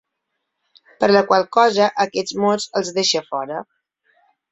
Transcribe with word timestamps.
Per 1.03 1.09
la 1.11 1.19
qual 1.31 1.45
cosa 1.57 1.89
aquests 2.05 2.37
mots 2.45 2.65
els 2.81 2.91
deixa 2.97 3.23
fora. 3.29 3.61